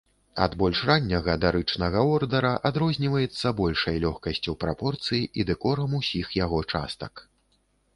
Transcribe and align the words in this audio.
Ад 0.43 0.51
больш 0.61 0.79
ранняга 0.89 1.35
дарычнага 1.43 2.05
ордара 2.15 2.55
адрозніваецца 2.71 3.53
большай 3.63 4.03
лёгкасцю 4.09 4.59
прапорцый 4.67 5.21
і 5.39 5.51
дэкорам 5.55 5.89
усіх 6.05 6.39
яго 6.45 6.69
частак. 6.75 7.13